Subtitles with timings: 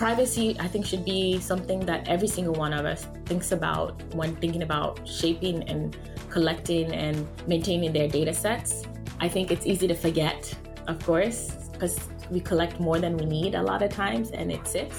[0.00, 4.34] privacy, I think, should be something that every single one of us thinks about when
[4.36, 5.94] thinking about shaping and
[6.30, 8.84] collecting and maintaining their data sets.
[9.20, 12.00] I think it's easy to forget, of course, because
[12.30, 14.98] we collect more than we need a lot of times and it sits.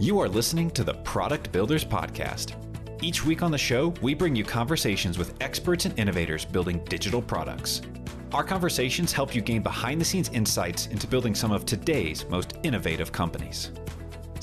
[0.00, 2.56] You are listening to the Product Builders Podcast.
[3.00, 7.22] Each week on the show, we bring you conversations with experts and innovators building digital
[7.22, 7.82] products.
[8.32, 12.54] Our conversations help you gain behind the scenes insights into building some of today's most
[12.64, 13.70] innovative companies.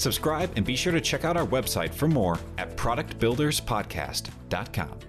[0.02, 5.00] Subscribe and be sure to check out our website for more at productbuilderspodcast.com.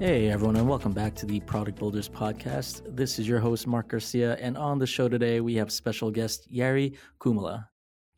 [0.00, 2.96] Hey everyone, and welcome back to the Product Builders Podcast.
[2.96, 6.50] This is your host, Mark Garcia, and on the show today we have special guest
[6.50, 7.64] Jerrie Kumalah.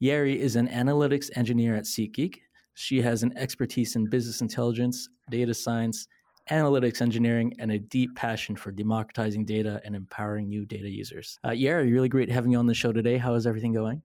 [0.01, 2.37] Jerrie is an analytics engineer at SeatGeek.
[2.73, 6.09] She has an expertise in business intelligence, data science,
[6.51, 11.39] analytics engineering, and a deep passion for democratizing data and empowering new data users.
[11.45, 13.19] Uh, Jerrie, really great having you on the show today.
[13.19, 14.01] How is everything going?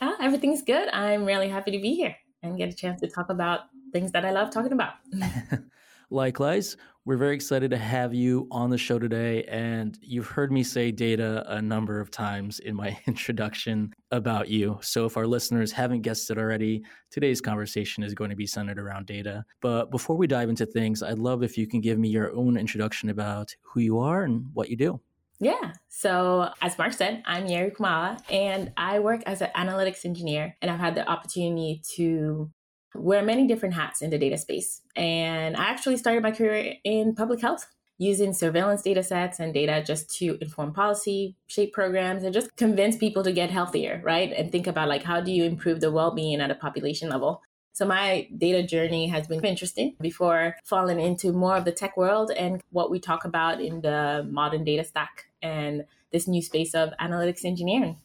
[0.00, 0.88] Ah, everything's good.
[0.88, 3.60] I'm really happy to be here and get a chance to talk about
[3.92, 4.94] things that I love talking about.
[6.10, 9.44] Likewise, we're very excited to have you on the show today.
[9.44, 14.78] And you've heard me say data a number of times in my introduction about you.
[14.82, 18.78] So if our listeners haven't guessed it already, today's conversation is going to be centered
[18.78, 19.44] around data.
[19.60, 22.56] But before we dive into things, I'd love if you can give me your own
[22.56, 25.00] introduction about who you are and what you do.
[25.40, 25.72] Yeah.
[25.88, 30.56] So, as Mark said, I'm Jerrie Kumalah, and I work as an analytics engineer.
[30.62, 32.50] And I've had the opportunity to
[32.94, 34.80] wear many different hats in the data space.
[34.94, 37.66] And I actually started my career in public health
[37.98, 42.96] using surveillance data sets and data just to inform policy, shape programs, and just convince
[42.96, 44.32] people to get healthier, right?
[44.32, 47.40] And think about like how do you improve the well-being at a population level.
[47.74, 52.30] So my data journey has been interesting before falling into more of the tech world
[52.30, 56.90] and what we talk about in the modern data stack and this new space of
[57.00, 57.96] analytics engineering.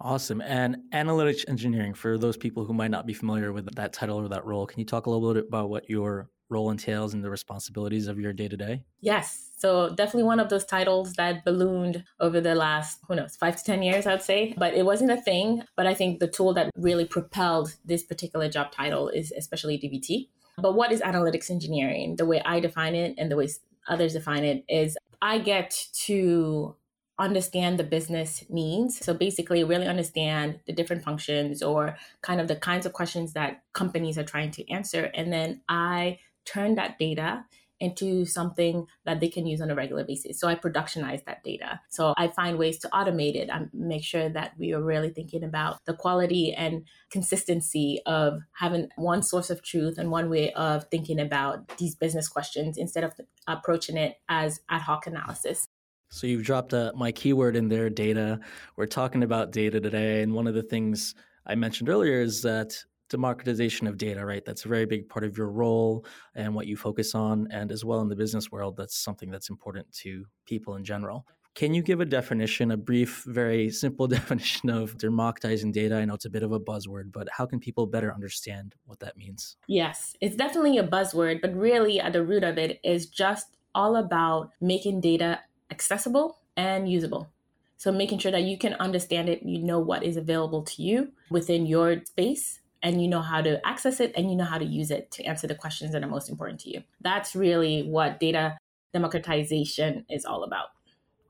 [0.00, 0.40] Awesome.
[0.40, 4.28] And analytics engineering, for those people who might not be familiar with that title or
[4.28, 7.30] that role, can you talk a little bit about what your role entails and the
[7.30, 8.84] responsibilities of your day to day?
[9.00, 9.50] Yes.
[9.58, 13.64] So definitely one of those titles that ballooned over the last, who knows, five to
[13.64, 14.54] 10 years, I'd say.
[14.56, 15.64] But it wasn't a thing.
[15.76, 20.28] But I think the tool that really propelled this particular job title is especially DBT.
[20.58, 22.16] But what is analytics engineering?
[22.16, 23.48] The way I define it and the way
[23.88, 26.76] others define it is I get to
[27.18, 28.98] understand the business needs.
[28.98, 33.62] So basically, really understand the different functions or kind of the kinds of questions that
[33.72, 35.10] companies are trying to answer.
[35.14, 37.44] And then I turn that data
[37.80, 40.38] into something that they can use on a regular basis.
[40.38, 41.80] So I productionize that data.
[41.90, 45.44] So I find ways to automate it and make sure that we are really thinking
[45.44, 50.84] about the quality and consistency of having one source of truth and one way of
[50.90, 53.12] thinking about these business questions instead of
[53.46, 55.66] approaching it as ad hoc analysis.
[56.10, 58.38] So you've dropped uh, my keyword in there, data.
[58.76, 62.84] We're talking about data today, and one of the things I mentioned earlier is that
[63.08, 64.44] democratization of data, right?
[64.44, 66.04] That's a very big part of your role
[66.34, 69.50] and what you focus on, and as well in the business world, that's something that's
[69.50, 71.26] important to people in general.
[71.54, 75.96] Can you give a definition, a brief, very simple definition of democratizing data?
[75.96, 79.00] I know it's a bit of a buzzword, but how can people better understand what
[79.00, 79.56] that means?
[79.68, 83.96] Yes, it's definitely a buzzword, but really at the root of it is just all
[83.96, 85.40] about making data
[85.70, 87.30] accessible and usable.
[87.76, 91.12] So making sure that you can understand it, you know what is available to you
[91.30, 94.64] within your space, and you know how to access it and you know how to
[94.64, 96.82] use it to answer the questions that are most important to you.
[97.00, 98.58] That's really what data
[98.92, 100.66] democratization is all about.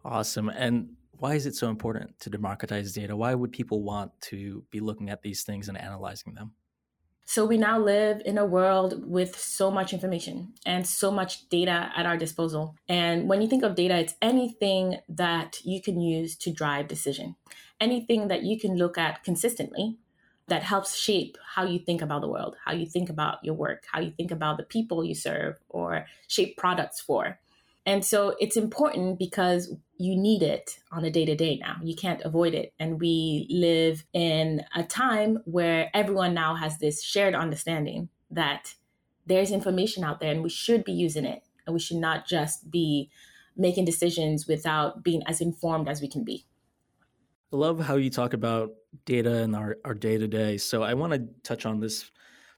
[0.04, 0.48] Awesome.
[0.50, 3.16] And why is it so important to democratize data?
[3.16, 6.53] Why would people want to be looking at these things and analyzing them?
[7.25, 11.91] So we now live in a world with so much information and so much data
[11.97, 12.76] at our disposal.
[12.87, 17.37] And when you think of data, it's anything that you can use to drive decision,
[17.81, 19.97] anything that you can look at consistently
[20.49, 23.84] that helps shape how you think about the world, how you think about your work,
[23.91, 27.38] how you think about the people you serve or shape products for.
[27.87, 31.77] And so it's important because you need it on a day to day now.
[31.82, 32.72] You can't avoid it.
[32.78, 38.75] And we live in a time where everyone now has this shared understanding that
[39.26, 41.43] there's information out there and we should be using it.
[41.67, 43.11] And we should not just be
[43.56, 46.46] making decisions without being as informed as we can be.
[47.55, 48.71] I love how you talk about
[49.05, 50.59] data and our, our day to day.
[50.59, 52.11] So I want to touch on this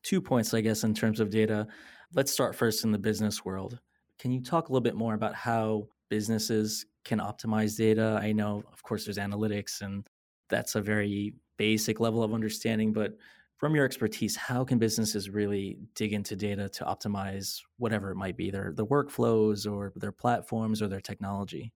[0.02, 1.66] two points, I guess, in terms of data.
[2.14, 3.78] Let's start first in the business world.
[4.18, 8.18] Can you talk a little bit more about how businesses can optimize data?
[8.22, 10.06] I know, of course, there's analytics, and
[10.48, 13.18] that's a very basic level of understanding, but
[13.58, 18.38] from your expertise, how can businesses really dig into data to optimize whatever it might
[18.38, 21.74] be, their the workflows or their platforms or their technology?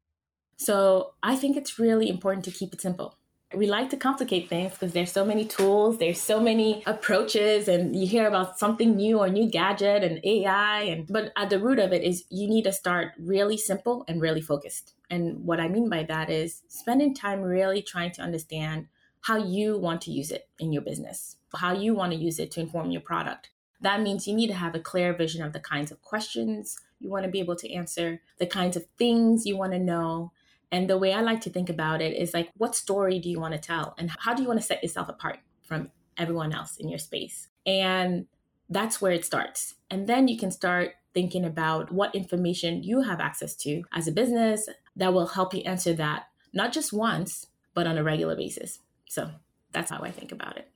[0.61, 3.17] So I think it's really important to keep it simple.
[3.57, 7.97] we like to complicate things because there's so many tools, there's so many approaches, and
[7.97, 10.83] you hear about something new or new gadget and AI.
[10.83, 14.21] And but at the root of it is you need to start really simple and
[14.21, 14.93] really focused.
[15.09, 18.89] And what I mean by that is spending time really trying to understand
[19.23, 22.51] how you want to use it in your business, how you want to use it
[22.53, 23.49] to inform your product.
[23.81, 27.09] That means you need to have a clear vision of the kinds of questions you
[27.09, 30.33] want to be able to answer, the kinds of things you want to know,
[30.73, 33.41] and the way I like to think about it is like, what story do you
[33.41, 33.95] want to tell?
[33.99, 37.49] And how do you want to set yourself apart from everyone else in your space?
[37.67, 38.27] And
[38.69, 39.75] that's where it starts.
[39.91, 44.13] And then you can start thinking about what information you have access to as a
[44.13, 48.79] business that will help you answer that, not just once, but on a regular basis.
[49.09, 49.31] So
[49.73, 50.69] that's how I think about it.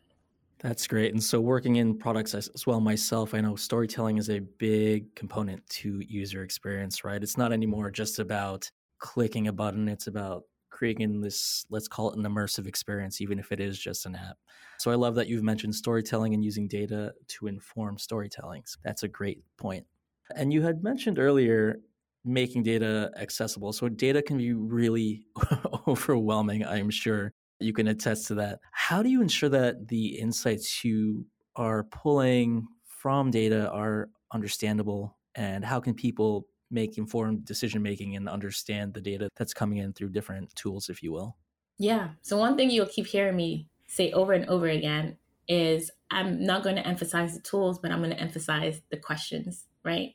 [0.58, 1.12] That's great.
[1.12, 5.68] And so, working in products as, well myself, I know storytelling is a big component
[5.68, 7.22] to user experience, right?
[7.22, 9.88] It's not anymore just about clicking a button.
[9.88, 14.06] It's about creating this, let's call it an immersive experience, even if it is just
[14.06, 14.36] an app.
[14.78, 18.62] So I love that you've mentioned storytelling and using data to inform storytelling.
[18.66, 19.86] So that's a great point.
[20.34, 21.76] And you had mentioned earlier
[22.24, 23.72] making data accessible.
[23.72, 25.26] So data can be really
[25.86, 27.32] overwhelming, I'm sure.
[27.60, 28.58] You can attest to that.
[28.72, 35.16] How do you ensure that the insights you are pulling from data are understandable?
[35.34, 39.92] And how can people make informed decision making and understand the data that's coming in
[39.92, 41.36] through different tools, if you will.
[41.78, 42.10] Yeah.
[42.22, 45.16] So, one thing you'll keep hearing me say over and over again
[45.48, 49.66] is I'm not going to emphasize the tools, but I'm going to emphasize the questions,
[49.84, 50.14] right?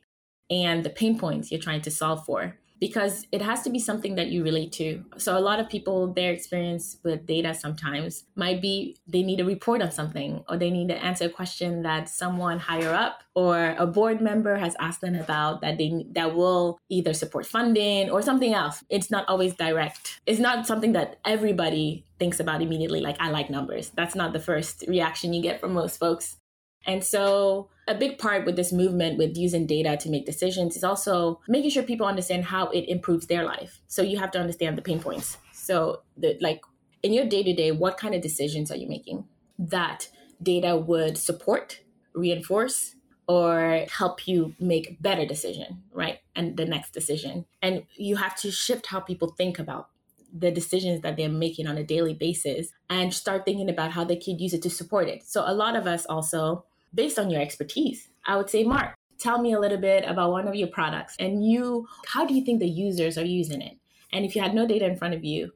[0.50, 4.14] And the pain points you're trying to solve for because it has to be something
[4.14, 5.04] that you relate to.
[5.18, 9.44] So a lot of people, their experience with data sometimes might be they need a
[9.44, 13.74] report on something or they need to answer a question that someone higher up or
[13.78, 18.22] a board member has asked them about that they that will either support funding or
[18.22, 18.82] something else.
[18.88, 20.20] It's not always direct.
[20.26, 23.90] It's not something that everybody thinks about immediately like I like numbers.
[23.90, 26.39] That's not the first reaction you get from most folks.
[26.86, 30.84] And so, a big part with this movement with using data to make decisions is
[30.84, 33.80] also making sure people understand how it improves their life.
[33.86, 35.36] So, you have to understand the pain points.
[35.52, 36.60] So, the, like
[37.02, 39.24] in your day to day, what kind of decisions are you making
[39.58, 40.08] that
[40.42, 41.80] data would support,
[42.14, 42.94] reinforce,
[43.28, 46.18] or help you make better decision, right?
[46.34, 47.44] And the next decision.
[47.62, 49.88] And you have to shift how people think about
[50.32, 54.16] the decisions that they're making on a daily basis and start thinking about how they
[54.16, 55.22] could use it to support it.
[55.24, 58.08] So a lot of us also based on your expertise.
[58.26, 61.44] I would say, Mark, tell me a little bit about one of your products and
[61.44, 63.76] you, how do you think the users are using it?
[64.12, 65.52] And if you had no data in front of you,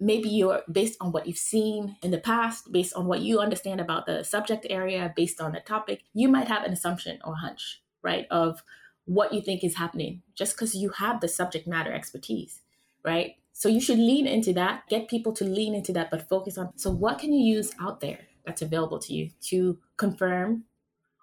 [0.00, 3.80] maybe you're based on what you've seen in the past, based on what you understand
[3.80, 7.82] about the subject area, based on the topic, you might have an assumption or hunch,
[8.02, 8.62] right, of
[9.04, 12.62] what you think is happening just because you have the subject matter expertise,
[13.04, 13.34] right?
[13.52, 16.70] So you should lean into that, get people to lean into that, but focus on
[16.76, 20.64] so what can you use out there that's available to you to confirm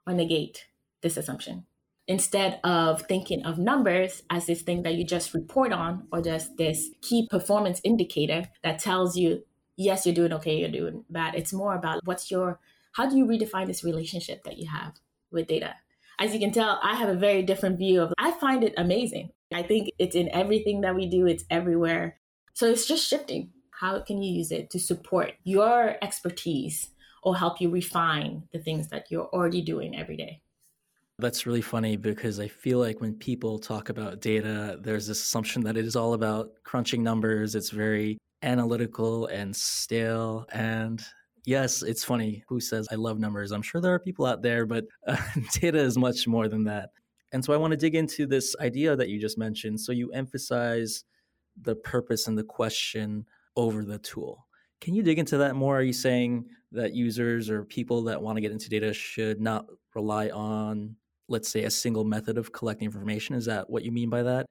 [0.06, 0.66] or negate
[1.02, 1.66] this assumption.
[2.08, 6.56] Instead of thinking of numbers as this thing that you just report on or just
[6.58, 9.44] this key performance indicator that tells you
[9.76, 11.36] yes you're doing okay you're doing bad.
[11.36, 12.60] It's more about what's your
[12.94, 14.94] how do you redefine this relationship that you have
[15.32, 15.76] with data?
[16.18, 19.32] As you can tell i have a very different view of i find it amazing.
[19.54, 22.20] I think it's in everything that we do it's everywhere.
[22.54, 23.52] So it's just shifting.
[23.82, 26.90] How can you use it to support your expertise
[27.24, 30.42] or help you refine the things that you're already doing every day.
[31.20, 35.64] That's really funny because I feel like when people talk about data, there's this assumption
[35.64, 37.56] that it is all about crunching numbers.
[37.56, 40.46] It's very analytical and stale.
[40.52, 41.04] And
[41.46, 43.52] yes, it's funny who says I love numbers.
[43.52, 45.18] I'm sure there are people out there, but uh,
[45.54, 46.90] data is much more than that.
[47.34, 49.80] And so I want to dig into this idea that you just mentioned.
[49.82, 51.04] So you emphasize
[51.62, 54.47] the purpose and the question over the tool.
[54.80, 55.78] Can you dig into that more?
[55.78, 59.66] Are you saying that users or people that want to get into data should not
[59.96, 60.96] rely on,
[61.28, 63.36] let's say, a single method of collecting information?
[63.36, 64.46] Is that what you mean by that?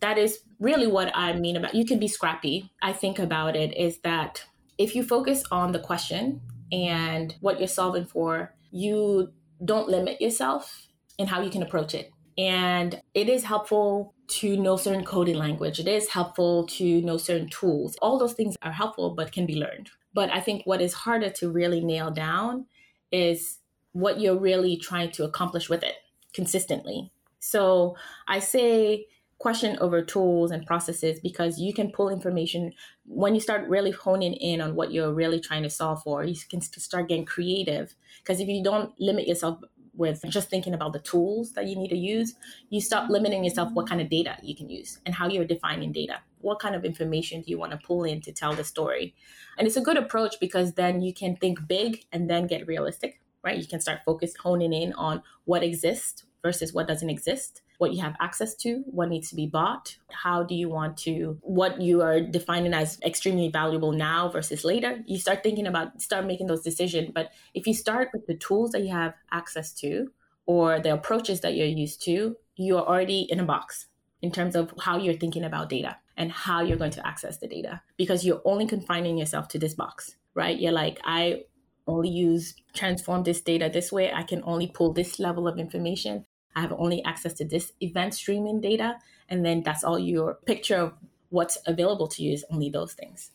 [0.00, 2.70] That is really what I mean about you can be scrappy.
[2.82, 4.44] I think about it is that
[4.76, 6.40] if you focus on the question
[6.70, 9.32] and what you're solving for, you
[9.64, 10.86] don't limit yourself
[11.18, 12.12] in how you can approach it.
[12.36, 15.80] And it is helpful to know certain coding language.
[15.80, 17.96] It is helpful to know certain tools.
[18.02, 19.90] All those things are helpful, but can be learned.
[20.12, 22.66] But I think what is harder to really nail down
[23.10, 23.58] is
[23.92, 25.94] what you're really trying to accomplish with it
[26.34, 27.10] consistently.
[27.40, 29.06] So I say
[29.38, 32.72] question over tools and processes because you can pull information
[33.06, 36.24] when you start really honing in on what you're really trying to solve for.
[36.24, 39.60] You can start getting creative because if you don't limit yourself
[39.98, 42.34] with just thinking about the tools that you need to use,
[42.70, 45.92] you stop limiting yourself what kind of data you can use and how you're defining
[45.92, 46.20] data.
[46.40, 49.12] what kind of information do you want to pull in to tell the story?
[49.58, 53.20] And it's a good approach because then you can think big and then get realistic,
[53.42, 53.58] right?
[53.58, 58.02] You can start focus honing in on what exists versus what doesn't exist what you
[58.02, 62.02] have access to, what needs to be bought, how do you want to, what you
[62.02, 65.02] are defining as extremely valuable now versus later.
[65.06, 67.12] You start thinking about, start making those decisions.
[67.14, 70.10] But if you start with the tools that you have access to
[70.46, 73.86] or the approaches that you're used to, you're already in a box
[74.20, 77.46] in terms of how you're thinking about data and how you're going to access the
[77.46, 80.58] data because you're only confining yourself to this box, right?
[80.58, 81.44] You're like, I
[81.86, 84.12] only use transform this data this way.
[84.12, 86.26] I can only pull this level of information.
[86.58, 88.96] I have only access to this event streaming data.
[89.28, 90.92] And then that's all your picture of
[91.28, 93.30] what's available to you is only those things.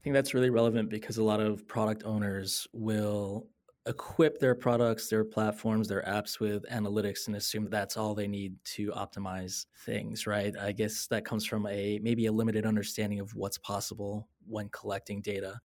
[0.00, 3.46] I think that's really relevant because a lot of product owners will
[3.86, 8.26] equip their products, their platforms, their apps with analytics and assume that that's all they
[8.26, 10.52] need to optimize things, right?
[10.60, 15.20] I guess that comes from a maybe a limited understanding of what's possible when collecting
[15.20, 15.60] data.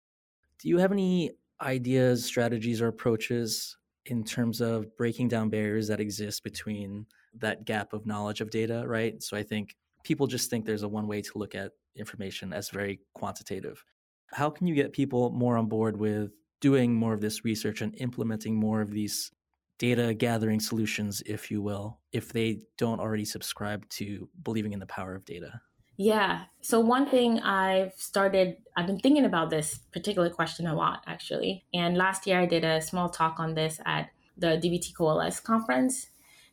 [0.60, 3.78] Do you have any ideas, strategies, or approaches
[4.10, 8.84] in terms of breaking down barriers that exist between that gap of knowledge of data,
[8.88, 9.22] right?
[9.22, 12.70] So I think people just think there's a one way to look at information as
[12.70, 13.84] very quantitative.
[14.32, 17.96] How can you get people more on board with doing more of this research and
[17.98, 19.32] implementing more of these
[19.78, 24.86] data gathering solutions, if you will, if they don't already subscribe to believing in the
[24.86, 25.62] power of data?
[26.02, 26.44] Yeah.
[26.62, 31.66] So one thing I've started, I've been thinking about this particular question a lot actually.
[31.74, 36.08] And last year I did a small talk on this at the DBT Coalesce conference.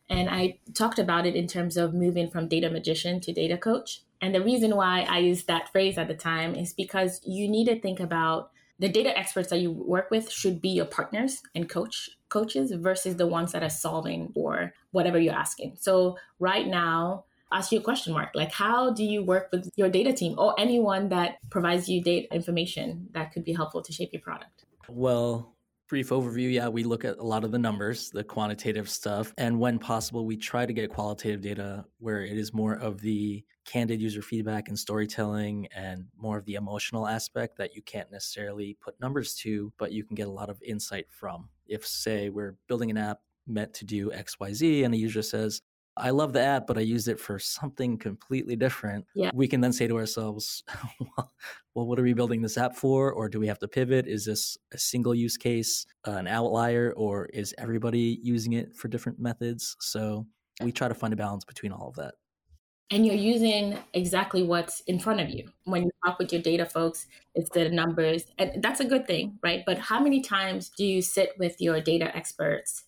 [0.09, 4.01] And I talked about it in terms of moving from data magician to data coach.
[4.19, 7.67] And the reason why I used that phrase at the time is because you need
[7.67, 11.69] to think about the data experts that you work with should be your partners and
[11.69, 15.77] coach coaches versus the ones that are solving for whatever you're asking.
[15.79, 18.29] So right now, ask you a question mark.
[18.35, 22.33] Like how do you work with your data team or anyone that provides you data
[22.33, 24.65] information that could be helpful to shape your product?
[24.89, 25.53] Well
[25.87, 26.51] brief overview.
[26.51, 30.25] Yeah we look at a lot of the numbers the quantitative stuff and when possible
[30.25, 34.67] we try to get qualitative data where it is more of the candid user feedback
[34.67, 39.71] and storytelling and more of the emotional aspect that you can't necessarily put numbers to
[39.77, 41.47] but you can get a lot of insight from.
[41.67, 45.61] If say we're building an app meant to do xyz and a user says
[45.99, 49.05] I love the app, but I used it for something completely different.
[49.15, 49.31] Yeah.
[49.33, 50.63] We can then say to ourselves,
[50.99, 51.33] well,
[51.75, 53.11] well, what are we building this app for?
[53.11, 54.07] Or do we have to pivot?
[54.07, 58.87] Is this a single use case, uh, an outlier, or is everybody using it for
[58.87, 59.75] different methods?
[59.79, 60.25] So
[60.61, 62.15] we try to find a balance between all of that.
[62.89, 65.49] And you're using exactly what's in front of you.
[65.65, 68.23] When you talk with your data folks, it's the numbers.
[68.37, 69.63] And that's a good thing, right?
[69.65, 72.85] But how many times do you sit with your data experts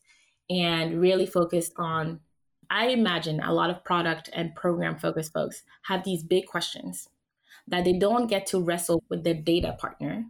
[0.50, 2.22] and really focus on
[2.70, 7.10] I imagine a lot of product and program focused folks have these big questions
[7.68, 10.26] that they don't get to wrestle with their data partner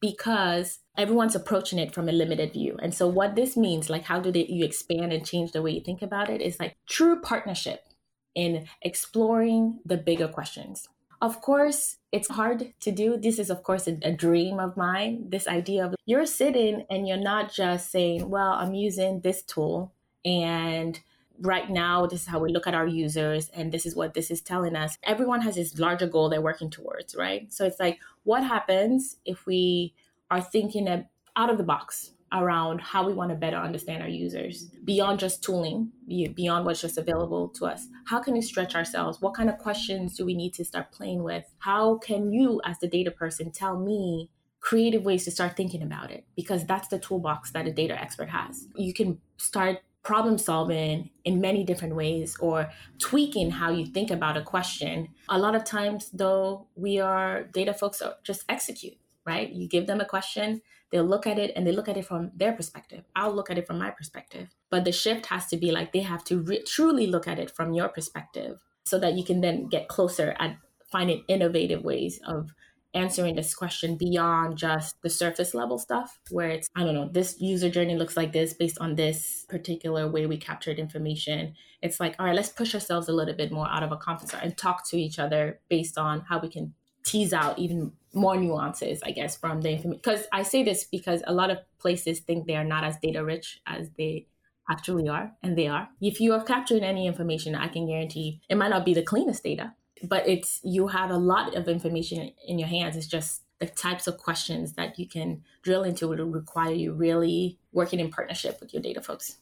[0.00, 2.76] because everyone's approaching it from a limited view.
[2.82, 5.72] And so what this means, like how do they, you expand and change the way
[5.72, 7.86] you think about it is like true partnership
[8.34, 10.88] in exploring the bigger questions.
[11.22, 13.16] Of course, it's hard to do.
[13.16, 15.30] This is, of course, a, a, dream of mine.
[15.30, 19.94] This idea of you're sitting and you're not just saying, well, I'm using this tool
[20.26, 21.00] and
[21.40, 24.30] right now this is how we look at our users and this is what this
[24.30, 24.98] is telling us.
[25.02, 27.52] Everyone has this larger goal they're working towards right?
[27.52, 29.94] So it's like what happens if we
[30.30, 30.88] are thinking
[31.36, 35.42] out of the box around how we want to better understand our users beyond just
[35.44, 37.86] tooling beyond what's just available to us?
[38.06, 39.20] How can we stretch ourselves?
[39.20, 41.44] What kind of questions do we need to start playing with?
[41.58, 46.10] How can you as the data person tell me creative ways to start thinking about
[46.10, 46.24] it?
[46.34, 48.66] Because that's the toolbox that a data expert has.
[48.74, 52.70] You can start problem solving in many different ways or
[53.00, 55.08] tweaking how you think about a question.
[55.28, 58.96] A lot of times, though, we are data folks just execute,
[59.26, 59.50] right?
[59.50, 62.30] You give them a question, they'll look at it and they look at it from
[62.36, 63.02] their perspective.
[63.16, 64.54] I'll look at it from my perspective.
[64.70, 67.50] But the shift has to be like they have to re- truly look at it
[67.50, 70.56] from your perspective so that you can then get closer at
[70.92, 72.50] finding innovative ways of
[72.96, 77.40] answering this question beyond just the surface level stuff where it's i don't know this
[77.40, 81.54] user journey looks like this based on this particular way we captured information.
[81.82, 84.30] It's like all right let's push ourselves a little bit more out of a comfort
[84.30, 86.74] zone and talk to each other based on how we can
[87.04, 91.22] tease out even more nuances i guess from the information because i say this because
[91.26, 94.26] a lot of places think they are not as data rich as they
[94.68, 95.88] actually are and they are.
[96.00, 99.44] If you are capturing any information i can guarantee it might not be the cleanest
[99.44, 102.96] data but it's you have a lot of information in your hands.
[102.96, 107.58] It's just the types of questions that you can drill into will require you really
[107.72, 109.38] working in partnership with your data folks.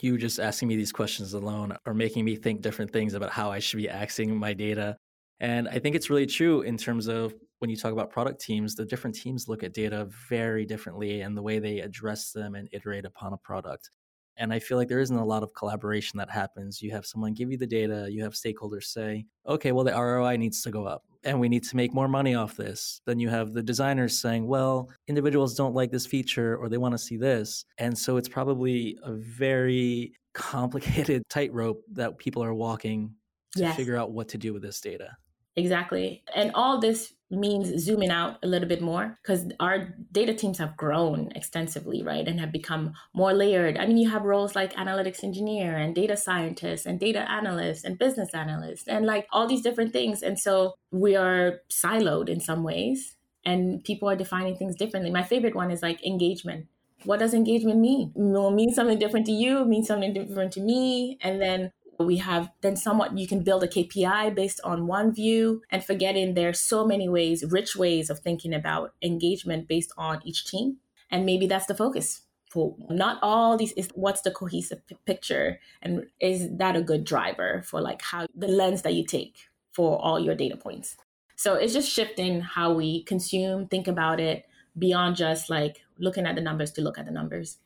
[0.00, 3.50] You just asking me these questions alone are making me think different things about how
[3.50, 4.96] i should be accessing my data.
[5.40, 8.74] And I think it's really true in terms of when you talk about product teams,
[8.74, 12.68] the different teams look at data very differently and the way they address them and
[12.72, 13.90] iterate upon a product.
[14.38, 16.82] And I feel like there isn't a lot of collaboration that happens.
[16.82, 20.36] You have someone give you the data, you have stakeholders say, okay, well, the ROI
[20.36, 23.00] needs to go up and we need to make more money off this.
[23.04, 26.94] Then you have the designers saying, well, individuals don't like this feature or they want
[26.94, 27.64] to see this.
[27.78, 33.14] And so it's probably a very complicated tightrope that people are walking
[33.56, 33.76] to yes.
[33.76, 35.16] figure out what to do with this data.
[35.56, 36.22] Exactly.
[36.34, 40.76] And all this means zooming out a little bit more because our data teams have
[40.76, 42.28] grown extensively, right?
[42.28, 43.78] And have become more layered.
[43.78, 47.98] I mean, you have roles like analytics engineer and data scientist and data analyst and
[47.98, 50.22] business analyst and like all these different things.
[50.22, 55.10] And so we are siloed in some ways and people are defining things differently.
[55.10, 56.66] My favorite one is like engagement
[57.04, 58.10] what does engagement mean?
[58.16, 61.18] It will mean something different to you, mean something different to me.
[61.20, 65.62] And then we have then somewhat you can build a KPI based on one view
[65.70, 70.46] and forgetting there's so many ways, rich ways of thinking about engagement based on each
[70.46, 70.78] team.
[71.10, 75.60] And maybe that's the focus for not all these is what's the cohesive p- picture
[75.82, 80.00] and is that a good driver for like how the lens that you take for
[80.00, 80.96] all your data points.
[81.36, 84.46] So it's just shifting how we consume, think about it
[84.78, 87.58] beyond just like looking at the numbers to look at the numbers.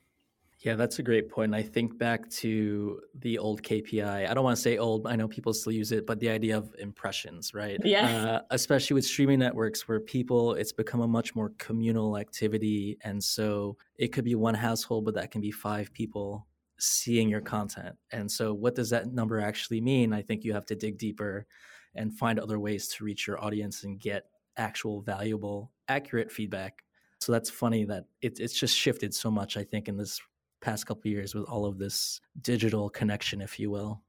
[0.60, 1.54] Yeah, that's a great point.
[1.54, 4.28] I think back to the old KPI.
[4.28, 6.58] I don't want to say old, I know people still use it, but the idea
[6.58, 7.80] of impressions, right?
[7.82, 8.24] Yeah.
[8.24, 12.98] Uh, especially with streaming networks where people, it's become a much more communal activity.
[13.04, 16.46] And so it could be one household, but that can be five people
[16.78, 17.96] seeing your content.
[18.12, 20.12] And so what does that number actually mean?
[20.12, 21.46] I think you have to dig deeper
[21.94, 24.26] and find other ways to reach your audience and get
[24.58, 26.84] actual valuable, accurate feedback.
[27.20, 30.20] So that's funny that it, it's just shifted so much, I think, in this
[30.60, 34.02] past couple years with all of this digital connection, if you will.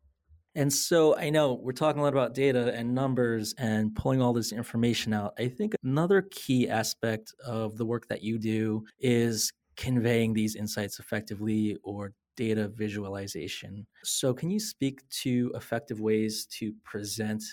[0.56, 4.34] And so I know we're talking a lot about data and numbers and pulling all
[4.34, 5.34] this information out.
[5.40, 11.00] I think another key aspect of the work that you do is conveying these insights
[11.00, 13.86] effectively or data visualization.
[14.04, 17.44] So, can you speak to effective ways to present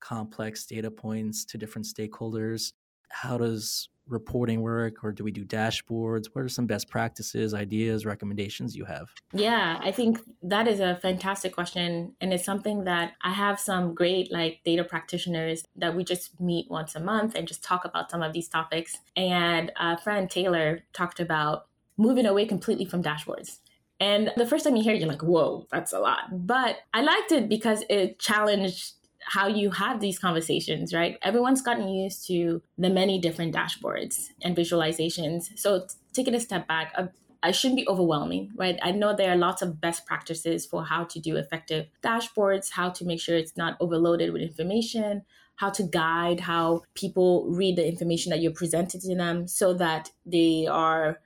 [0.00, 2.72] complex data points to different stakeholders?
[3.10, 6.26] How does reporting work or do we do dashboards?
[6.32, 9.08] What are some best practices, ideas, recommendations you have?
[9.32, 12.14] Yeah, I think that is a fantastic question.
[12.20, 16.70] And it's something that I have some great like data practitioners that we just meet
[16.70, 18.96] once a month and just talk about some of these topics.
[19.16, 21.66] And a friend Taylor talked about
[21.96, 23.58] moving away completely from dashboards.
[24.00, 26.46] And the first time you hear it, you're like, whoa, that's a lot.
[26.46, 28.92] But I liked it because it challenged
[29.28, 31.18] how you have these conversations, right?
[31.20, 35.58] Everyone's gotten used to the many different dashboards and visualizations.
[35.58, 37.08] So taking a step back, uh,
[37.42, 38.78] I shouldn't be overwhelming, right?
[38.82, 42.88] I know there are lots of best practices for how to do effective dashboards, how
[42.88, 45.22] to make sure it's not overloaded with information,
[45.56, 50.10] how to guide how people read the information that you're presented to them so that
[50.24, 51.20] they are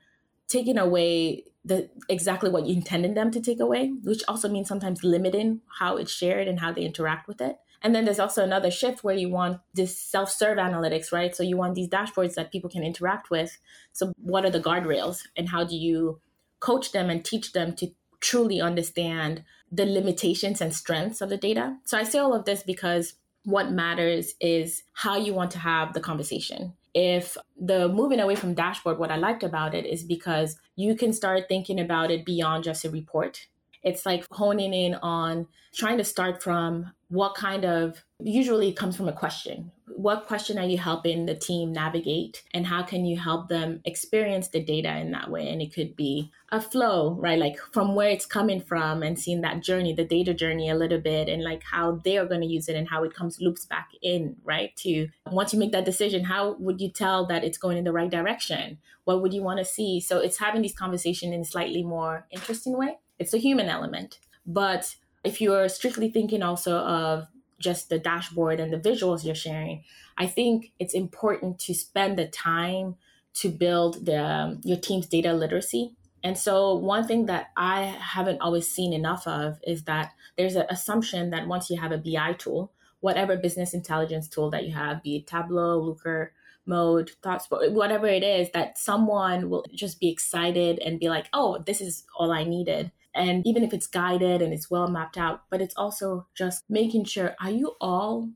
[0.48, 5.04] taking away the exactly what you intended them to take away, which also means sometimes
[5.04, 7.56] limiting how it's shared and how they interact with it.
[7.82, 11.34] And then there's also another shift where you want this self serve analytics, right?
[11.34, 13.58] So you want these dashboards that people can interact with.
[13.92, 16.20] So, what are the guardrails and how do you
[16.60, 17.88] coach them and teach them to
[18.20, 21.76] truly understand the limitations and strengths of the data?
[21.84, 23.14] So, I say all of this because
[23.44, 26.74] what matters is how you want to have the conversation.
[26.94, 31.12] If the moving away from dashboard, what I liked about it is because you can
[31.12, 33.46] start thinking about it beyond just a report
[33.82, 39.08] it's like honing in on trying to start from what kind of usually comes from
[39.08, 39.70] a question.
[39.94, 44.48] What question are you helping the team navigate and how can you help them experience
[44.48, 45.48] the data in that way?
[45.48, 47.38] And it could be a flow, right?
[47.38, 51.00] Like from where it's coming from and seeing that journey, the data journey a little
[51.00, 53.66] bit and like how they are going to use it and how it comes loops
[53.66, 54.74] back in, right?
[54.76, 57.92] To once you make that decision, how would you tell that it's going in the
[57.92, 58.78] right direction?
[59.04, 60.00] What would you want to see?
[60.00, 64.18] So it's having these conversations in a slightly more interesting way it's a human element.
[64.46, 67.26] But if you're strictly thinking also of
[67.58, 69.84] just the dashboard and the visuals you're sharing,
[70.18, 72.96] I think it's important to spend the time
[73.34, 75.94] to build the um, your team's data literacy.
[76.24, 80.66] And so one thing that I haven't always seen enough of is that there's an
[80.70, 85.02] assumption that once you have a BI tool, whatever business intelligence tool that you have,
[85.02, 86.32] be it Tableau, Looker,
[86.64, 91.58] mode, ThoughtSpot, whatever it is, that someone will just be excited and be like, oh,
[91.66, 92.92] this is all I needed.
[93.14, 97.04] And even if it's guided and it's well mapped out, but it's also just making
[97.04, 98.30] sure are you all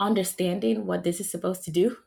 [0.00, 1.98] understanding what this is supposed to do?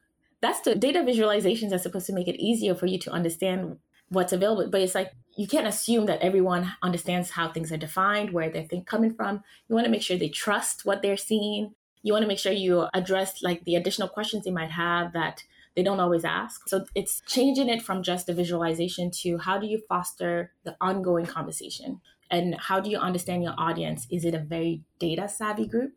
[0.41, 3.77] That's the data visualizations are supposed to make it easier for you to understand
[4.10, 4.69] what's available.
[4.69, 8.67] But it's like you can't assume that everyone understands how things are defined, where they're
[8.86, 9.43] coming from.
[9.67, 12.51] You want to make sure they trust what they're seeing You want to make sure
[12.51, 15.43] you address like the additional questions they might have that
[15.77, 16.67] they don't always ask.
[16.67, 21.27] So it's changing it from just the visualization to how do you foster the ongoing
[21.27, 22.01] conversation?
[22.31, 24.07] And how do you understand your audience?
[24.09, 25.93] Is it a very data savvy group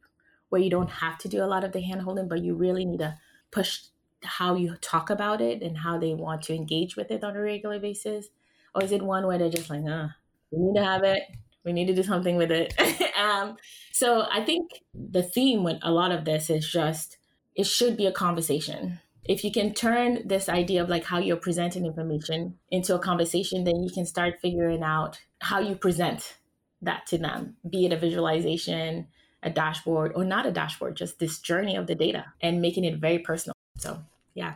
[0.50, 2.84] where you don't have to do a lot of the hand holding, but you really
[2.84, 3.16] need to
[3.50, 3.84] push
[4.22, 7.40] how you talk about it and how they want to engage with it on a
[7.40, 8.28] regular basis?
[8.74, 10.08] Or is it one where they're just like, uh,
[10.52, 11.22] we need to have it,
[11.64, 12.74] we need to do something with it?
[13.18, 13.56] um,
[13.92, 17.16] so I think the theme with a lot of this is just
[17.56, 19.00] it should be a conversation.
[19.30, 23.62] If you can turn this idea of like how you're presenting information into a conversation,
[23.62, 26.36] then you can start figuring out how you present
[26.82, 29.06] that to them, be it a visualization,
[29.44, 32.98] a dashboard, or not a dashboard, just this journey of the data and making it
[32.98, 33.54] very personal.
[33.78, 34.02] So,
[34.34, 34.54] yeah.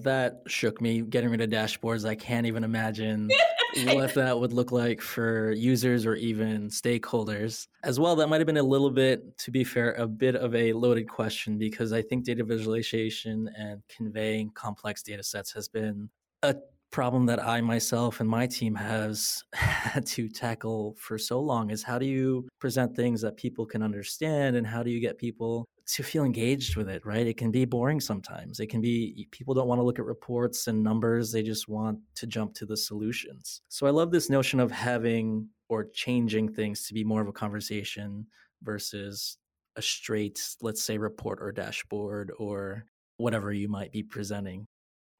[0.00, 2.06] That shook me getting rid of dashboards.
[2.06, 3.30] I can't even imagine
[3.86, 7.68] what that would look like for users or even stakeholders.
[7.84, 10.54] As well, that might have been a little bit, to be fair, a bit of
[10.54, 16.08] a loaded question because I think data visualization and conveying complex data sets has been
[16.42, 16.56] a
[16.90, 21.82] problem that I myself and my team has had to tackle for so long is
[21.82, 25.66] how do you present things that people can understand and how do you get people
[25.86, 27.26] to feel engaged with it, right?
[27.26, 28.60] It can be boring sometimes.
[28.60, 31.98] It can be people don't want to look at reports and numbers, they just want
[32.16, 33.62] to jump to the solutions.
[33.68, 37.32] So I love this notion of having or changing things to be more of a
[37.32, 38.26] conversation
[38.62, 39.38] versus
[39.76, 42.84] a straight, let's say, report or dashboard or
[43.16, 44.66] whatever you might be presenting.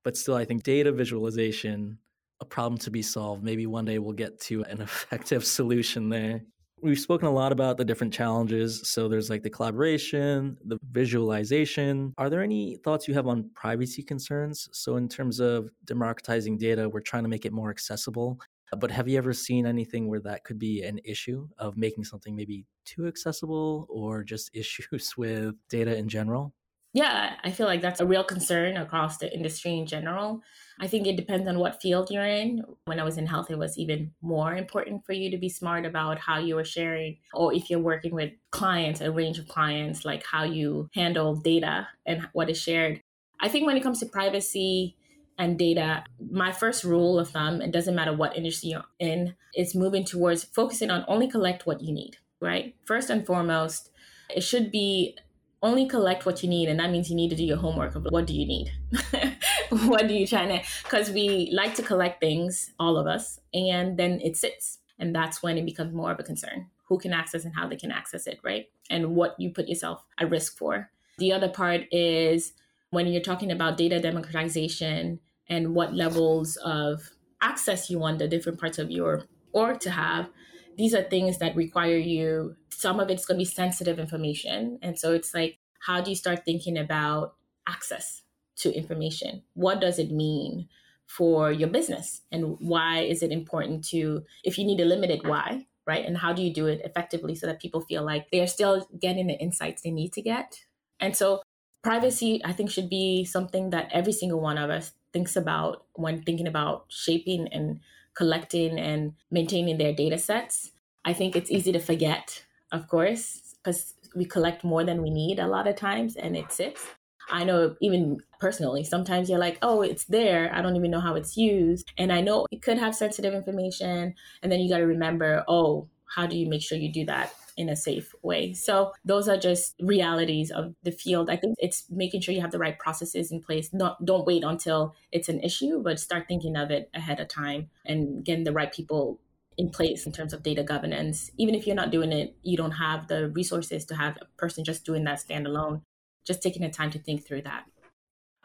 [0.05, 1.98] But still, I think data visualization,
[2.40, 3.42] a problem to be solved.
[3.42, 6.42] Maybe one day we'll get to an effective solution there.
[6.82, 8.88] We've spoken a lot about the different challenges.
[8.88, 12.12] So there's like the collaboration, the visualization.
[12.18, 14.68] Are there any thoughts you have on privacy concerns?
[14.72, 18.40] So, in terms of democratizing data, we're trying to make it more accessible.
[18.76, 22.34] But have you ever seen anything where that could be an issue of making something
[22.34, 26.52] maybe too accessible or just issues with data in general?
[26.94, 30.42] Yeah, I feel like that's a real concern across the industry in general.
[30.78, 32.64] I think it depends on what field you're in.
[32.85, 35.87] When I was in health, it was even more important for you to be smart
[35.87, 40.05] about how you were sharing, or if you're working with clients, a range of clients,
[40.05, 43.00] like how you handle data and what is shared.
[43.40, 44.96] I think when it comes to privacy,
[45.38, 49.74] and data, my first rule of thumb, it doesn't matter what industry you're in, is
[49.74, 52.74] moving towards focusing on only collect what you need, right?
[52.85, 53.90] First and foremost,
[54.35, 55.16] it should be
[55.62, 58.07] only collect what you need and that means you need to do your homework of
[58.11, 58.72] what do you need?
[59.87, 63.98] What do you try to because we like to collect things all of us and
[63.98, 66.66] then it sits and that's when it becomes more of a concern.
[66.88, 68.66] Who can access and how they can access it right?
[68.90, 70.90] And what you put yourself at risk for.
[71.18, 72.53] The other part is
[72.90, 78.61] when you're talking about data democratization and what levels of access you want the different
[78.61, 80.29] parts of your org to have
[80.76, 84.78] these are things that require you some of it's going to be sensitive information.
[84.82, 87.35] And so it's like how do you start thinking about
[87.68, 88.22] access
[88.56, 89.42] to information?
[89.54, 90.68] What does it mean
[91.06, 92.22] for your business?
[92.30, 96.06] And why is it important to if you need to limit it why right?
[96.06, 98.87] And how do you do it effectively so that people feel like they are still
[99.00, 100.64] getting the insights they need to get?
[101.00, 101.42] And so
[101.82, 106.22] privacy i think should be something that every single one of us thinks about when
[106.22, 107.80] thinking about shaping and
[108.14, 110.72] collecting and maintaining their data sets.
[111.05, 115.38] I think it's easy to forget, of course, because we collect more than we need
[115.38, 116.87] a lot of times and it sits.
[117.31, 120.55] I know even personally, sometimes you're like, oh, it's there.
[120.55, 121.90] I don't even know how it's used.
[121.96, 124.14] And I know it could have sensitive information.
[124.42, 127.33] And then you got to remember, oh, how do you make sure you do that
[127.56, 128.52] in a safe way?
[128.52, 131.30] So those are just realities of the field.
[131.30, 133.72] I think it's making sure you have the right processes in place.
[133.72, 137.70] Not don't wait until it's an issue, but start thinking of it ahead of time
[137.84, 139.20] and getting the right people
[139.58, 141.30] in place in terms of data governance.
[141.38, 144.64] Even if you're not doing it, you don't have the resources to have a person
[144.64, 145.82] just doing that standalone.
[146.24, 147.64] Just taking the time to think through that.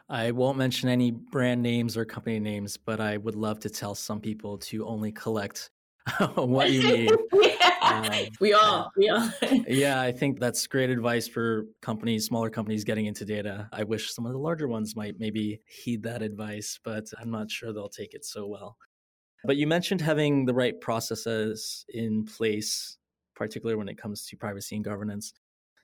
[0.08, 3.94] I won't mention any brand names or company names, but I would love to tell
[3.94, 5.70] some people to only collect
[6.34, 7.10] what you need.
[7.82, 8.04] Um,
[8.40, 9.30] we all, we all.
[9.68, 13.68] yeah, I think that's great advice for companies, smaller companies getting into data.
[13.72, 17.50] I wish some of the larger ones might maybe heed that advice, but I'm not
[17.50, 18.76] sure they'll take it so well.
[19.44, 22.98] But you mentioned having the right processes in place,
[23.36, 25.32] particularly when it comes to privacy and governance.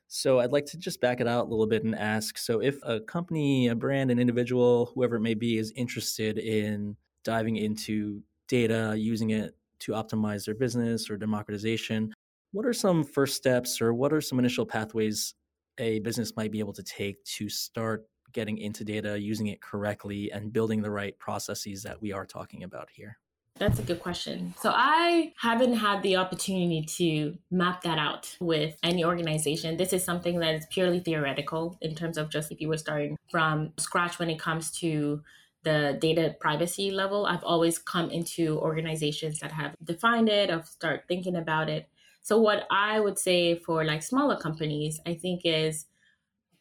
[0.09, 2.79] So I'd like to just back it out a little bit and ask so if
[2.83, 8.23] a company, a brand, an individual, whoever it may be, is interested in diving into
[8.49, 9.55] data, using it
[9.85, 12.13] to optimize their business or democratization.
[12.53, 15.35] What are some first steps or what are some initial pathways
[15.79, 20.31] a business might be able to take to start getting into data, using it correctly,
[20.33, 23.19] and building the right processes that we are talking about here?
[23.57, 24.55] That's a good question.
[24.61, 29.77] So I haven't had the opportunity to map that out with any organization.
[29.77, 33.17] This is something that is purely theoretical in terms of just if you were starting
[33.31, 35.23] from scratch when it comes to
[35.65, 37.27] the data privacy level.
[37.27, 41.89] I've always come into organizations that have defined it, of start thinking about it.
[42.23, 45.87] So what I would say for like smaller companies, I think is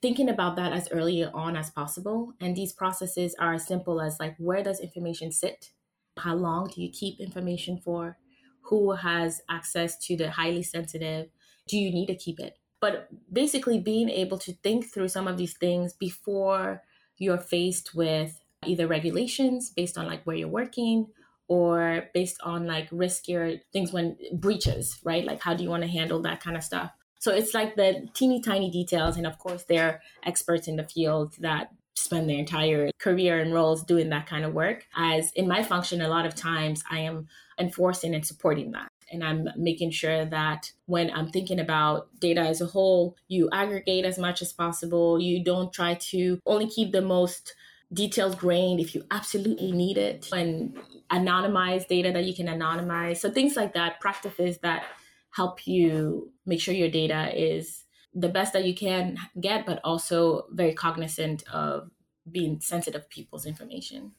[0.01, 2.33] thinking about that as early on as possible.
[2.41, 5.71] And these processes are as simple as like where does information sit?
[6.17, 8.17] How long do you keep information for?
[8.63, 11.29] Who has access to the highly sensitive?
[11.67, 12.57] Do you need to keep it?
[12.81, 16.81] But basically, being able to think through some of these things before
[17.17, 21.07] you're faced with either regulations based on like where you're working
[21.47, 25.25] or based on like riskier things when breaches, right?
[25.25, 26.91] Like, how do you want to handle that kind of stuff?
[27.19, 29.17] So it's like the teeny tiny details.
[29.17, 33.83] And of course, they're experts in the field that spend their entire career and roles
[33.83, 34.85] doing that kind of work.
[34.95, 37.27] As in my function, a lot of times I am
[37.59, 38.89] enforcing and supporting that.
[39.11, 44.05] And I'm making sure that when I'm thinking about data as a whole, you aggregate
[44.05, 45.19] as much as possible.
[45.19, 47.53] You don't try to only keep the most
[47.93, 50.77] details grained if you absolutely need it, and
[51.11, 53.17] anonymize data that you can anonymize.
[53.17, 54.85] So things like that, practices that
[55.31, 60.45] help you make sure your data is the best that you can get, but also
[60.51, 61.89] very cognizant of
[62.29, 64.13] being sensitive people's information.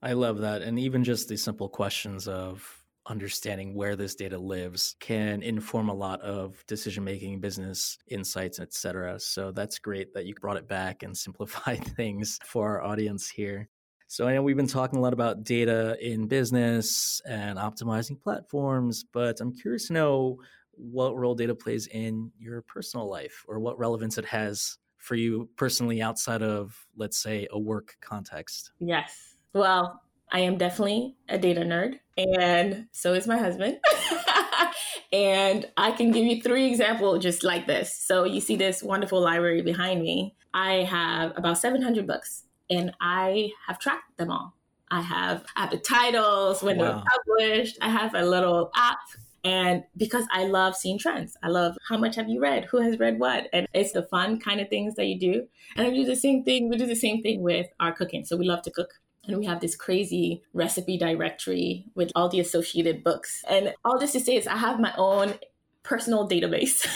[0.00, 0.62] I love that.
[0.62, 2.77] And even just the simple questions of
[3.08, 9.18] understanding where this data lives can inform a lot of decision making, business insights, etc.
[9.18, 13.68] So that's great that you brought it back and simplified things for our audience here.
[14.10, 19.04] So I know we've been talking a lot about data in business and optimizing platforms,
[19.12, 20.38] but I'm curious to know
[20.72, 25.48] what role data plays in your personal life or what relevance it has for you
[25.56, 28.72] personally outside of, let's say, a work context.
[28.78, 29.36] Yes.
[29.52, 33.78] Well, I am definitely a data nerd, and so is my husband.
[35.12, 37.94] and I can give you three examples just like this.
[37.94, 40.34] So you see this wonderful library behind me.
[40.52, 44.54] I have about 700 books, and I have tracked them all.
[44.90, 46.84] I have, I have the titles when wow.
[46.84, 47.78] they're published.
[47.80, 48.98] I have a little app
[49.44, 52.64] and because I love seeing trends, I love how much have you read?
[52.66, 53.48] Who has read what?
[53.52, 55.46] And it's the fun kind of things that you do.
[55.76, 56.68] And I do the same thing.
[56.68, 58.24] We do the same thing with our cooking.
[58.24, 58.90] So we love to cook.
[59.28, 63.44] And we have this crazy recipe directory with all the associated books.
[63.48, 65.34] And all this to say is, I have my own
[65.82, 66.88] personal database.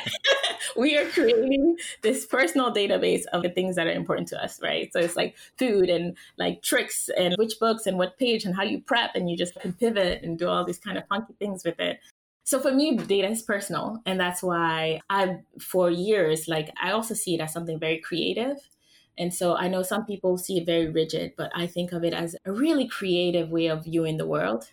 [0.76, 4.92] we are creating this personal database of the things that are important to us, right?
[4.92, 8.62] So it's like food and like tricks and which books and what page and how
[8.62, 11.64] you prep and you just can pivot and do all these kind of funky things
[11.64, 12.00] with it.
[12.44, 14.00] So for me, data is personal.
[14.06, 18.58] And that's why I, for years, like I also see it as something very creative.
[19.18, 22.12] And so I know some people see it very rigid, but I think of it
[22.12, 24.70] as a really creative way of viewing the world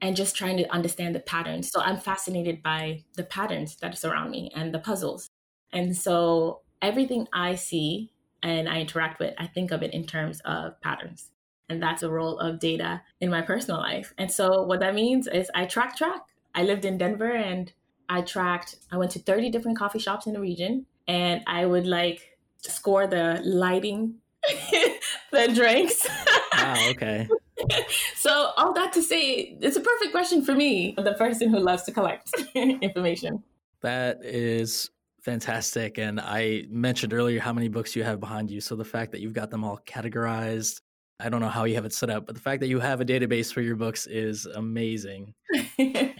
[0.00, 1.70] and just trying to understand the patterns.
[1.70, 5.28] So I'm fascinated by the patterns that surround me and the puzzles.
[5.72, 10.40] And so everything I see and I interact with, I think of it in terms
[10.44, 11.30] of patterns.
[11.68, 14.14] And that's a role of data in my personal life.
[14.18, 16.22] And so what that means is I track track.
[16.54, 17.72] I lived in Denver and
[18.08, 21.86] I tracked, I went to 30 different coffee shops in the region and I would
[21.86, 24.14] like score the lighting,
[25.32, 26.06] the drinks.
[26.54, 27.28] Wow, okay.
[28.16, 31.84] so all that to say, it's a perfect question for me, the person who loves
[31.84, 33.42] to collect information.
[33.82, 34.90] That is
[35.22, 35.98] fantastic.
[35.98, 38.60] And I mentioned earlier how many books you have behind you.
[38.60, 40.80] So the fact that you've got them all categorized,
[41.18, 43.00] I don't know how you have it set up, but the fact that you have
[43.00, 45.34] a database for your books is amazing.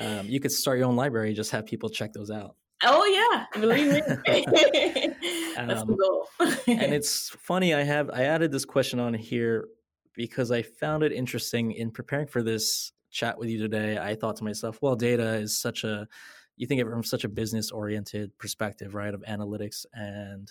[0.00, 2.56] um, you could start your own library, just have people check those out.
[2.88, 4.00] Oh yeah, believe me.
[5.56, 6.28] That's um, the goal.
[6.40, 6.54] and
[6.94, 7.74] it's funny.
[7.74, 9.68] I have I added this question on here
[10.14, 13.98] because I found it interesting in preparing for this chat with you today.
[13.98, 16.06] I thought to myself, well, data is such a
[16.56, 19.12] you think of it from such a business oriented perspective, right?
[19.12, 20.50] Of analytics and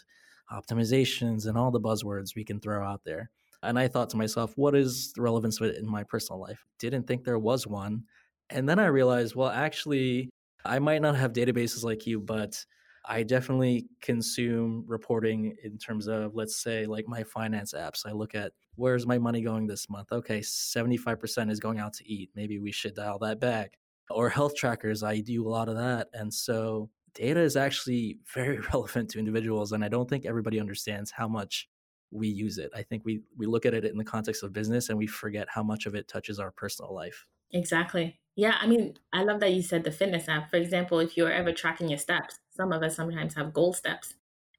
[0.51, 3.31] optimizations and all the buzzwords we can throw out there.
[3.63, 6.63] And I thought to myself, what is the relevance of it in my personal life?
[6.79, 8.03] Didn't think there was one.
[8.51, 10.29] And then I realized, well, actually,
[10.65, 12.63] I might not have databases like you, but
[13.07, 18.05] I definitely consume reporting in terms of, let's say, like my finance apps.
[18.05, 20.11] I look at where's my money going this month?
[20.11, 22.31] Okay, 75% is going out to eat.
[22.35, 23.77] Maybe we should dial that back
[24.09, 25.03] or health trackers.
[25.03, 26.07] I do a lot of that.
[26.13, 29.71] And so data is actually very relevant to individuals.
[29.71, 31.69] And I don't think everybody understands how much
[32.11, 32.71] we use it.
[32.75, 35.47] I think we, we look at it in the context of business and we forget
[35.49, 37.25] how much of it touches our personal life.
[37.55, 38.19] Exactly.
[38.35, 38.55] Yeah.
[38.61, 40.51] I mean, I love that you said the fitness app.
[40.51, 44.13] For example, if you're ever tracking your steps, some of us sometimes have goal steps.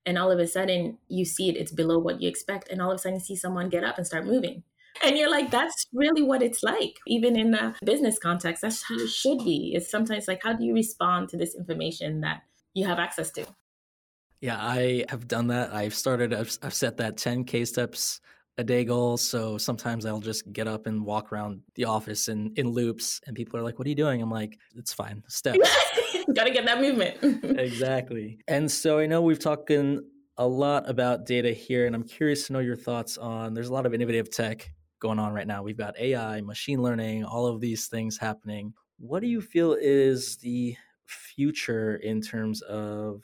[0.05, 2.69] And all of a sudden you see it, it's below what you expect.
[2.71, 4.65] And all of a sudden you see someone get up and start moving
[5.05, 6.97] and you're like, that's really what it's like.
[7.07, 9.73] Even in a business context, that's how it should be.
[9.75, 12.43] It's sometimes like, how do you respond to this information that
[12.75, 13.47] you have access to?
[14.41, 15.73] Yeah, I have done that.
[15.73, 18.21] I've started, I've, I've set that 10K steps
[18.59, 19.16] a day goal.
[19.16, 23.37] So sometimes I'll just get up and walk around the office in, in loops, and
[23.37, 24.23] people are like, What are you doing?
[24.23, 25.59] I'm like, It's fine, steps.
[26.35, 27.19] Gotta get that movement.
[27.59, 28.38] exactly.
[28.49, 32.53] And so I know we've talked a lot about data here, and I'm curious to
[32.53, 35.62] know your thoughts on there's a lot of innovative tech going on right now.
[35.62, 38.73] We've got AI, machine learning, all of these things happening.
[38.99, 43.23] What do you feel is the future in terms of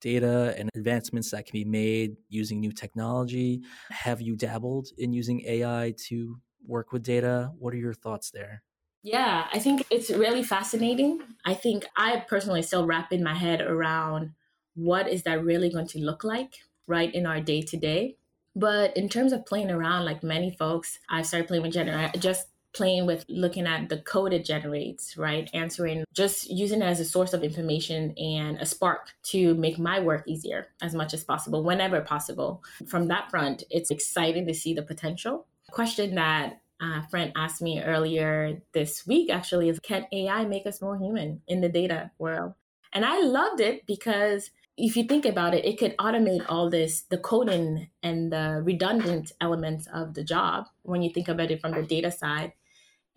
[0.00, 3.62] data and advancements that can be made using new technology?
[3.90, 7.52] Have you dabbled in using AI to work with data?
[7.58, 8.62] What are your thoughts there?
[9.02, 11.20] Yeah, I think it's really fascinating.
[11.44, 14.32] I think I personally still wrap in my head around
[14.74, 18.16] what is that really going to look like right in our day to day.
[18.54, 22.48] But in terms of playing around, like many folks, I started playing with Gen just
[22.72, 25.50] playing with looking at the code it generates, right?
[25.52, 30.00] Answering, just using it as a source of information and a spark to make my
[30.00, 32.62] work easier as much as possible, whenever possible.
[32.86, 35.46] From that front, it's exciting to see the potential.
[35.70, 40.80] Question that a friend asked me earlier this week actually is can AI make us
[40.80, 42.54] more human in the data world?
[42.92, 47.02] And I loved it because if you think about it, it could automate all this,
[47.02, 51.72] the coding and the redundant elements of the job when you think about it from
[51.72, 52.52] the data side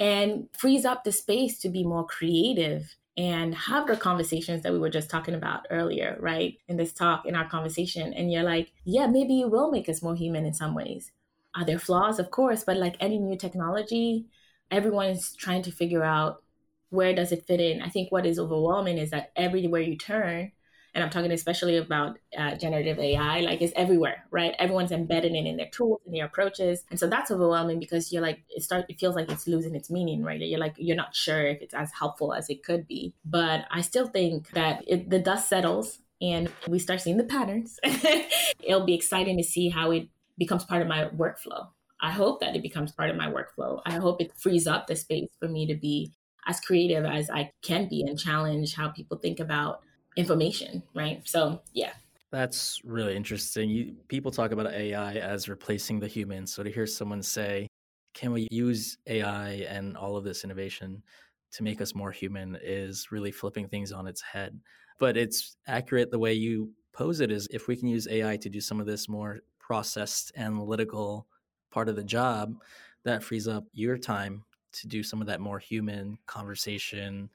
[0.04, 4.80] and frees up the space to be more creative and have the conversations that we
[4.80, 6.58] were just talking about earlier, right?
[6.68, 8.14] In this talk, in our conversation.
[8.14, 11.14] And you're like, yeah, maybe it will make us more human in some ways.
[11.56, 12.20] Are there flaws?
[12.20, 14.26] Of course, but like any new technology,
[14.70, 16.44] everyone is trying to figure out
[16.90, 17.82] where does it fit in.
[17.82, 20.52] I think what is overwhelming is that everywhere you turn,
[20.94, 24.54] and I'm talking especially about uh, generative AI, like it's everywhere, right?
[24.60, 28.22] Everyone's embedding it in their tools and their approaches, and so that's overwhelming because you're
[28.22, 30.40] like it start it feels like it's losing its meaning, right?
[30.40, 33.82] You're like you're not sure if it's as helpful as it could be, but I
[33.82, 37.80] still think that it, the dust settles and we start seeing the patterns.
[38.64, 41.68] It'll be exciting to see how it becomes part of my workflow.
[42.02, 43.82] I hope that it becomes part of my workflow.
[43.86, 46.14] I hope it frees up the space for me to be
[46.48, 49.82] as creative as I can be and challenge how people think about
[50.16, 51.22] information, right?
[51.26, 51.94] So, yeah.
[52.32, 53.70] That's really interesting.
[53.70, 56.48] You, people talk about AI as replacing the human.
[56.48, 57.68] So to hear someone say,
[58.14, 61.04] "Can we use AI and all of this innovation
[61.52, 64.60] to make us more human?" is really flipping things on its head.
[65.00, 68.50] But it's accurate the way you pose it is if we can use AI to
[68.50, 71.28] do some of this more processed analytical
[71.72, 72.56] part of the job,
[73.04, 77.30] that frees up your time to do some of that more human conversation,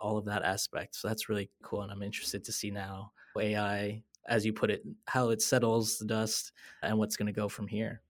[0.00, 0.96] all of that aspect.
[0.96, 1.82] So that's really cool.
[1.82, 6.06] And I'm interested to see now AI, as you put it, how it settles the
[6.06, 8.02] dust and what's going to go from here.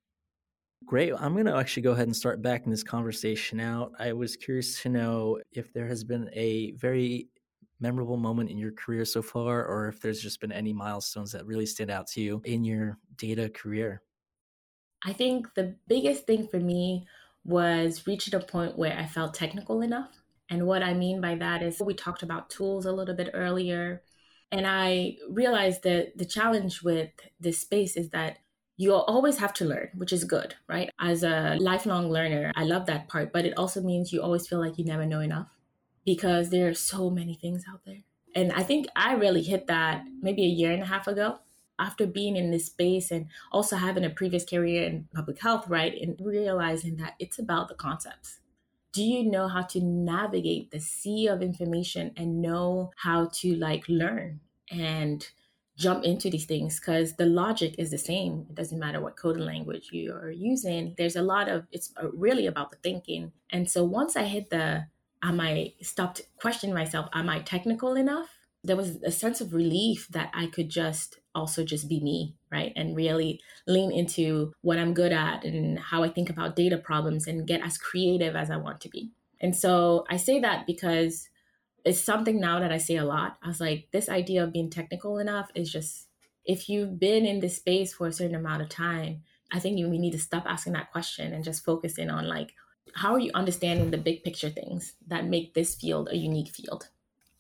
[0.87, 1.13] Great.
[1.19, 3.93] I'm going to actually go ahead and start backing this conversation out.
[3.99, 7.29] I was curious to know if there has been a very
[7.81, 11.47] memorable moment in your career so far, or if there's just been any milestones that
[11.47, 14.03] really stand out to you in your data career.
[15.05, 17.07] I think the biggest thing for me
[17.45, 20.20] was reaching a point where I felt technical enough
[20.51, 24.03] and what I mean by that is we talked about tools a little bit earlier.
[24.51, 28.39] And I realized that the challenge with this space is that
[28.77, 30.91] you always have to learn, which is good, right?
[30.99, 34.59] As a lifelong learner, I love that part, but it also means you always feel
[34.59, 35.49] like you never know enough
[36.05, 38.03] because there are so many things out there.
[38.35, 41.39] And I think I really hit that maybe a year and a half ago
[41.79, 45.95] after being in this space and also having a previous career in public health, right?
[46.01, 48.40] And realizing that it's about the concepts
[48.93, 53.85] do you know how to navigate the sea of information and know how to like
[53.89, 55.29] learn and
[55.77, 56.81] jump into these things?
[56.81, 58.47] Because the logic is the same.
[58.51, 60.95] It doesn't matter what coding language you are using.
[60.99, 63.33] There's a lot of it's uh, really about the thinking.
[63.51, 64.87] And so once i hit the
[65.23, 68.39] am i stopped questioning myself am i technical enough?
[68.63, 72.73] There was a sense of relief that i could just also just be me, right?
[72.77, 77.27] And really lean into what I'm good at and how I think about data problems
[77.27, 79.13] and get as creative as I want to be.
[79.41, 81.29] And so I say that because
[81.85, 83.39] it's something now that I say a lot.
[83.43, 86.09] I was like, this idea of being technical enough is just,
[86.45, 89.23] if you've been in this space for a certain amount of time,
[89.53, 92.53] I think we need to stop asking that question and just focus in on like,
[92.95, 96.89] how are you understanding the big picture things that make this field a unique field?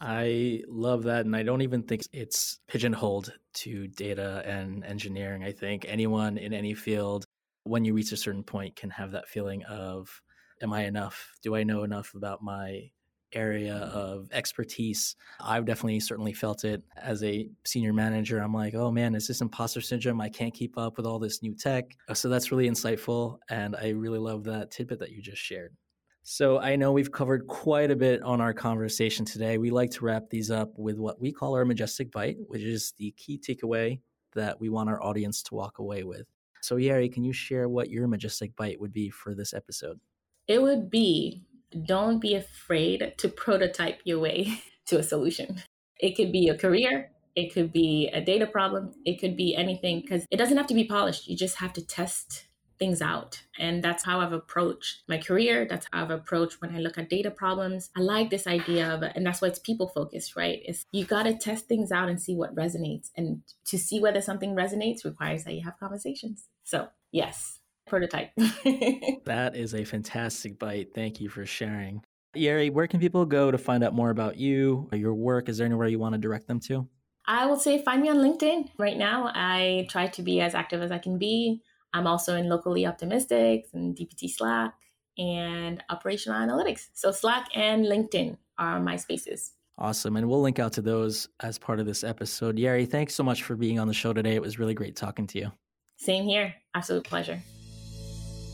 [0.01, 1.27] I love that.
[1.27, 5.45] And I don't even think it's pigeonholed to data and engineering.
[5.45, 7.27] I think anyone in any field,
[7.65, 10.23] when you reach a certain point, can have that feeling of,
[10.63, 11.35] am I enough?
[11.43, 12.91] Do I know enough about my
[13.33, 15.17] area of expertise.
[15.41, 18.39] I've definitely certainly felt it as a senior manager.
[18.39, 20.21] I'm like, oh man, is this imposter syndrome?
[20.21, 21.97] I can't keep up with all this new tech.
[22.13, 23.39] So that's really insightful.
[23.49, 25.77] And I really love that tidbit that you just shared.
[26.23, 29.59] So I know we've covered quite a bit on our conversation today.
[29.59, 32.93] We like to wrap these up with what we call our majestic bite, which is
[32.99, 34.01] the key takeaway
[34.35, 36.27] that we want our audience to walk away with.
[36.63, 39.99] So, Jerrie, can you share what your majestic bite would be for this episode?
[40.47, 41.43] It would be
[41.87, 45.63] don't be afraid to prototype your way to a solution.
[45.99, 50.01] It could be a career, it could be a data problem, it could be anything
[50.01, 51.29] because it doesn't have to be polished.
[51.29, 52.47] You just have to test
[52.81, 53.41] things out.
[53.59, 55.67] And that's how I've approached my career.
[55.71, 57.91] That's how I've approached when I look at data problems.
[57.97, 59.03] I like this idea of.
[59.03, 60.61] And that's why it's people focused, right?
[60.67, 63.11] Is you got to test things out and see what resonates.
[63.17, 66.47] And to see whether something resonates requires that you have conversations.
[66.65, 68.31] So, yes, prototype.
[68.37, 70.95] that is a fantastic bite.
[70.95, 72.03] Thank you for sharing.
[72.35, 75.49] Jerrie, where can people go to find out more about you or your work?
[75.49, 76.89] Is there anywhere you want to direct them to?
[77.27, 79.31] I would say find me on LinkedIn right now.
[79.35, 81.63] I try to be as active as I can be.
[81.93, 84.75] I'm also in Locally Optimistic and dbt Slack
[85.19, 86.89] and Operational Analytics.
[86.95, 89.53] So Slack and LinkedIn are my spaces.
[89.79, 90.17] Awesome.
[90.17, 92.57] And we'll link out to those as part of this episode.
[92.57, 94.35] Jerrie, thanks so much for being on the show today.
[94.35, 95.51] It was really great talking to you.
[95.97, 96.55] Same here.
[96.75, 97.43] Absolute pleasure.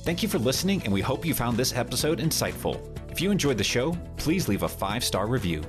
[0.04, 2.80] Thank you for listening, and we hope you found this episode insightful.
[3.10, 5.64] If you enjoyed the show, please leave a five star review.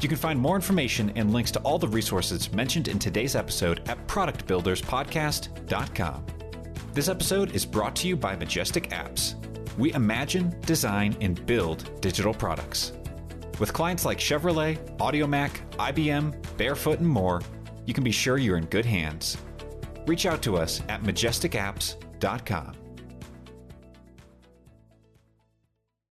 [0.00, 3.88] You can find more information and links to all the resources mentioned in today's episode
[3.88, 6.26] at productbuilderspodcast.com.
[6.92, 9.36] This episode is brought to you by Majestyk Apps.
[9.78, 12.92] We imagine, design, and build digital products.
[13.60, 17.42] With clients like Chevrolet, Audiomack, IBM, Barefoot, and more,
[17.86, 19.36] you can be sure you're in good hands.
[20.06, 22.79] Reach out to us at majestykapps.com.